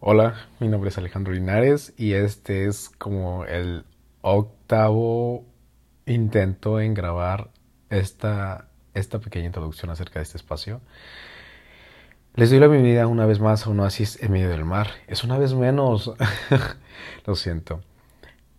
[0.00, 3.84] Hola, mi nombre es Alejandro Linares y este es como el
[4.20, 5.44] octavo
[6.06, 7.50] intento en grabar
[7.90, 10.80] esta, esta pequeña introducción acerca de este espacio.
[12.36, 14.86] Les doy la bienvenida una vez más a un oasis en medio del mar.
[15.08, 16.12] Es una vez menos,
[17.26, 17.80] lo siento.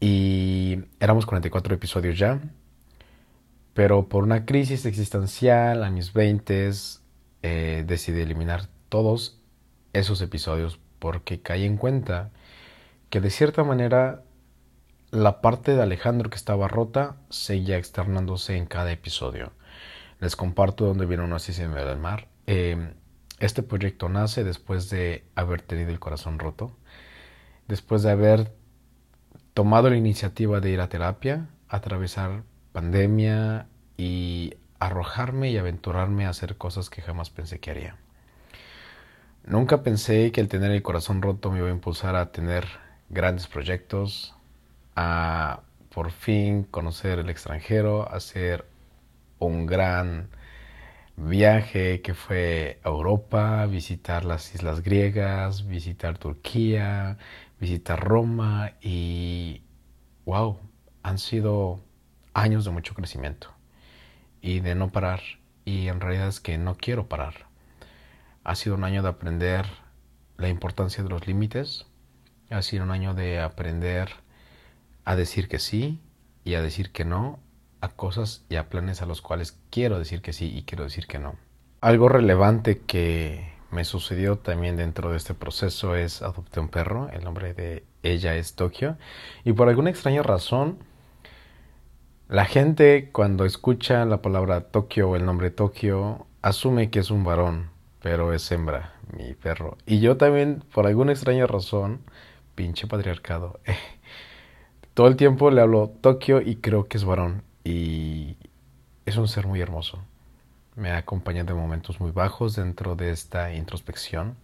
[0.00, 2.40] Y éramos 44 episodios ya,
[3.74, 6.70] pero por una crisis existencial a mis 20
[7.44, 9.40] eh, decidí eliminar todos
[9.92, 12.30] esos episodios porque caí en cuenta
[13.10, 14.22] que de cierta manera
[15.10, 19.52] la parte de Alejandro que estaba rota seguía externándose en cada episodio.
[20.20, 22.28] Les comparto dónde viene un oasis en medio del mar.
[22.46, 22.94] Em,
[23.38, 26.76] este proyecto nace después de haber tenido el corazón roto,
[27.68, 28.52] después de haber
[29.54, 36.56] tomado la iniciativa de ir a terapia, atravesar pandemia y arrojarme y aventurarme a hacer
[36.56, 37.96] cosas que jamás pensé que haría.
[39.48, 42.66] Nunca pensé que el tener el corazón roto me iba a impulsar a tener
[43.08, 44.34] grandes proyectos,
[44.94, 48.66] a por fin conocer el extranjero, hacer
[49.38, 50.28] un gran
[51.16, 57.16] viaje que fue a Europa, visitar las islas griegas, visitar Turquía,
[57.58, 59.62] visitar Roma y
[60.26, 60.58] wow,
[61.02, 61.80] han sido
[62.34, 63.48] años de mucho crecimiento
[64.42, 65.22] y de no parar
[65.64, 67.47] y en realidad es que no quiero parar.
[68.48, 69.66] Ha sido un año de aprender
[70.38, 71.84] la importancia de los límites.
[72.48, 74.08] Ha sido un año de aprender
[75.04, 76.00] a decir que sí
[76.44, 77.40] y a decir que no
[77.82, 81.06] a cosas y a planes a los cuales quiero decir que sí y quiero decir
[81.06, 81.36] que no.
[81.82, 87.24] Algo relevante que me sucedió también dentro de este proceso es adopté un perro, el
[87.24, 88.96] nombre de ella es Tokio,
[89.44, 90.78] y por alguna extraña razón,
[92.28, 97.24] la gente cuando escucha la palabra Tokio o el nombre Tokio asume que es un
[97.24, 97.76] varón,
[98.08, 99.76] pero es hembra, mi perro.
[99.84, 102.00] Y yo también, por alguna extraña razón,
[102.54, 103.60] pinche patriarcado,
[104.94, 107.42] todo el tiempo le hablo Tokio y creo que es varón.
[107.64, 108.38] Y
[109.04, 109.98] es un ser muy hermoso.
[110.74, 114.36] Me ha acompañado en momentos muy bajos dentro de esta introspección,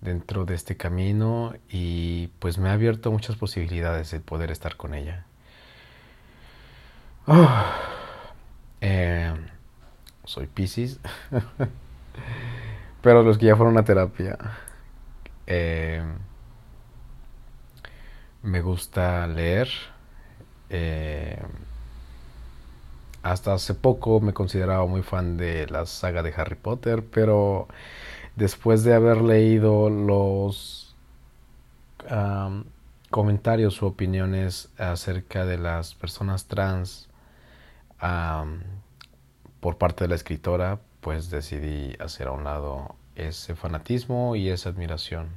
[0.00, 4.94] dentro de este camino y pues me ha abierto muchas posibilidades de poder estar con
[4.94, 5.26] ella.
[8.82, 9.34] Eh,
[10.24, 11.00] soy Pisces.
[13.02, 14.36] Pero los que ya fueron a terapia,
[15.46, 16.02] eh,
[18.42, 19.68] me gusta leer.
[20.68, 21.42] Eh,
[23.22, 27.68] hasta hace poco me consideraba muy fan de la saga de Harry Potter, pero
[28.36, 30.96] después de haber leído los
[33.10, 37.08] comentarios u opiniones acerca de las personas trans
[39.60, 44.70] por parte de la escritora, pues decidí hacer a un lado ese fanatismo y esa
[44.70, 45.28] admiración.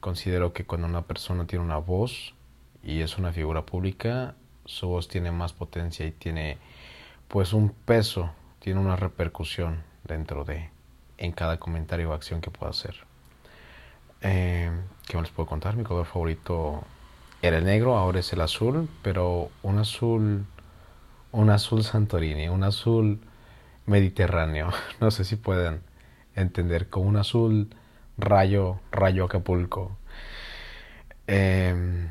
[0.00, 2.34] Considero que cuando una persona tiene una voz
[2.82, 4.34] y es una figura pública,
[4.64, 6.58] su voz tiene más potencia y tiene
[7.28, 10.70] pues un peso, tiene una repercusión dentro de
[11.18, 12.96] en cada comentario o acción que pueda hacer.
[14.22, 14.70] Eh,
[15.06, 15.76] ¿Qué más les puedo contar?
[15.76, 16.84] Mi color favorito
[17.40, 20.44] era el negro, ahora es el azul, pero un azul,
[21.32, 23.20] un azul Santorini, un azul
[23.86, 24.70] mediterráneo.
[25.00, 25.82] No sé si pueden
[26.34, 27.68] entender, con un azul
[28.18, 29.96] rayo, rayo Acapulco.
[31.26, 32.08] Em,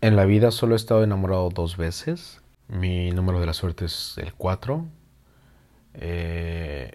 [0.00, 2.40] en la vida solo he estado enamorado dos veces.
[2.68, 4.86] Mi número de la suerte es el 4.
[5.94, 6.92] Eh,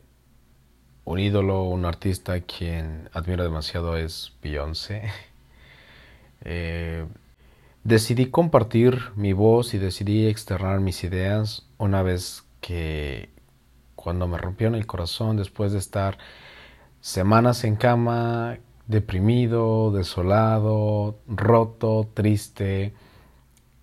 [1.06, 5.04] un ídolo, un artista quien admiro demasiado es Beyoncé.
[6.46, 7.06] Eh,
[7.86, 13.30] decidí compartir mi voz y decidí externar mis ideas una vez que
[13.96, 16.18] cuando me rompieron el corazón después de estar
[17.02, 22.94] semanas en cama, deprimido, desolado, roto, triste.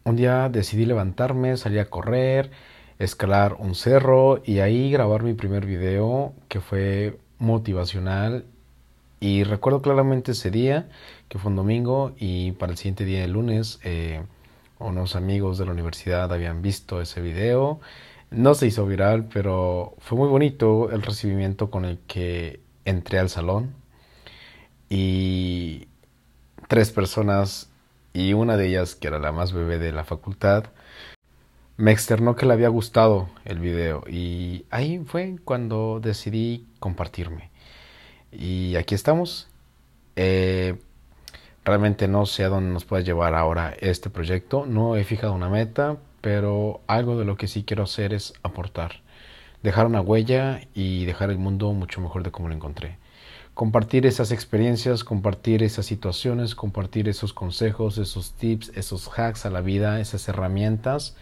[0.04, 2.50] Un día decidí levantarme, salir a correr,
[2.99, 8.44] escalar un cerro y ahí grabar mi primer video que fue motivacional
[9.20, 10.88] y recuerdo claramente ese día
[11.28, 14.23] que fue un domingo y para el siguiente día el lunes eh,
[14.79, 17.81] unos amigos de la universidad habían visto ese video
[18.31, 23.29] no se hizo viral, pero fue muy bonito el recibimiento con el que entré al
[23.29, 23.75] salón
[24.88, 25.88] y
[26.69, 27.71] tres personas
[28.12, 30.65] y una de ellas, que era la más bebé de la facultad,
[31.77, 37.50] me externó que le había gustado el video y ahí fue cuando decidí compartirme.
[38.32, 39.49] Y aquí estamos.
[40.17, 40.77] Eh,
[41.65, 44.67] realmente no sé a dónde nos puede llevar ahora este proyecto.
[44.67, 49.00] No he fijado una meta, pero algo de lo que sí quiero hacer es aportar,
[49.62, 52.99] dejar una huella y dejar el mundo mucho mejor de como lo encontré.
[53.55, 59.61] compartir esas experiencias, compartir esas situaciones, compartir esos consejos, esos tips, esos hacks a la
[59.61, 61.14] vida, esas herramientas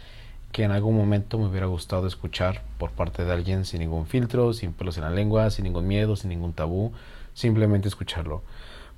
[0.53, 4.53] que en algún momento me hubiera gustado escuchar por parte de alguien sin ningún filtro,
[4.53, 6.93] sin pelos en la lengua, sin ningún miedo, sin ningún tabú,
[7.35, 8.43] simplemente escucharlo.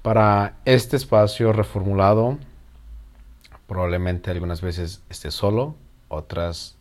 [0.02, 2.38] Para este espacio reformulado,
[3.66, 5.74] probablemente algunas veces esté solo,
[6.10, 6.76] otras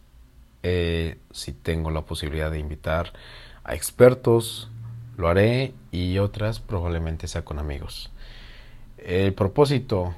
[0.61, 3.13] eh, si tengo la posibilidad de invitar
[3.63, 4.69] a expertos,
[5.15, 8.11] lo haré y otras probablemente sea con amigos.
[8.97, 10.13] El propósito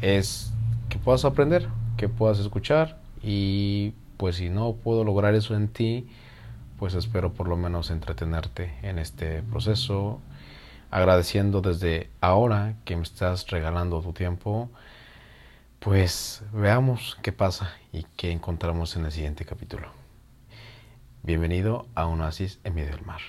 [0.00, 0.52] es
[0.88, 6.06] que puedas aprender, que puedas escuchar y pues si no puedo lograr eso en ti,
[6.78, 10.20] pues espero por lo menos entretenerte en este proceso,
[10.90, 14.70] agradeciendo desde ahora que me estás regalando tu tiempo,
[15.82, 19.88] pues veamos qué pasa y qué encontramos en el siguiente capítulo.
[21.24, 23.20] Bienvenido a un oasis en medio del mar.